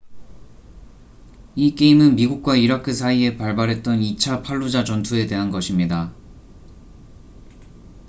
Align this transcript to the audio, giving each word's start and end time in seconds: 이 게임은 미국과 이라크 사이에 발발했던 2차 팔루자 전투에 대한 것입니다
이 1.53 1.75
게임은 1.75 2.15
미국과 2.15 2.55
이라크 2.55 2.91
사이에 2.91 3.37
발발했던 3.37 3.99
2차 3.99 4.41
팔루자 4.43 4.83
전투에 4.83 5.27
대한 5.27 5.51
것입니다 5.51 6.11